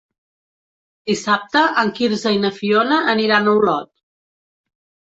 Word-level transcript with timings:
Dissabte 1.11 1.63
en 1.83 1.93
Quirze 2.01 2.35
i 2.39 2.41
na 2.47 2.53
Fiona 2.59 3.01
aniran 3.17 3.47
a 3.53 3.57
Olot. 3.61 3.93